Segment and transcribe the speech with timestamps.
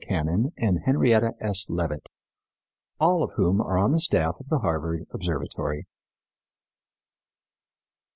[0.09, 1.67] Cannon and Henrietta S.
[1.69, 2.09] Leavitt,
[2.99, 5.85] all of whom are on the staff of the Harvard Observatory.